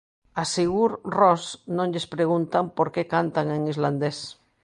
A 0.43 0.43
Sigur 0.53 0.89
Rós 1.17 1.43
non 1.75 1.87
lles 1.91 2.09
preguntan 2.15 2.65
por 2.77 2.87
que 2.93 3.09
cantan 3.13 3.47
en 3.55 3.61
islandés. 3.73 4.17